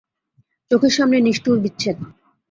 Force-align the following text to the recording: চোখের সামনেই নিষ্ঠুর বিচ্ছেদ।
চোখের 0.71 0.93
সামনেই 0.97 1.25
নিষ্ঠুর 1.27 1.57
বিচ্ছেদ। 1.63 1.97